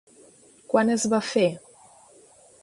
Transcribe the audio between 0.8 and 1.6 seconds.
es va fer?